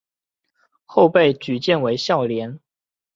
[0.87, 2.59] 后被举荐为孝廉。